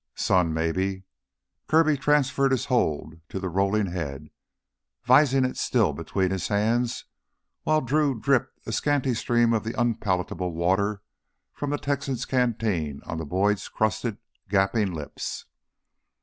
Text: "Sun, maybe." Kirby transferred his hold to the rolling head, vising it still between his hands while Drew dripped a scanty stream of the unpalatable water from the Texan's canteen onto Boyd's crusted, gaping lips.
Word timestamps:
"Sun, 0.15 0.51
maybe." 0.51 1.03
Kirby 1.67 1.95
transferred 1.95 2.49
his 2.51 2.65
hold 2.65 3.19
to 3.29 3.39
the 3.39 3.49
rolling 3.49 3.85
head, 3.85 4.31
vising 5.05 5.47
it 5.47 5.57
still 5.57 5.93
between 5.93 6.31
his 6.31 6.47
hands 6.47 7.05
while 7.61 7.81
Drew 7.81 8.19
dripped 8.19 8.61
a 8.65 8.71
scanty 8.71 9.13
stream 9.13 9.53
of 9.53 9.63
the 9.63 9.79
unpalatable 9.79 10.53
water 10.55 11.03
from 11.53 11.69
the 11.69 11.77
Texan's 11.77 12.25
canteen 12.25 13.01
onto 13.05 13.25
Boyd's 13.25 13.69
crusted, 13.69 14.17
gaping 14.49 14.91
lips. 14.91 15.45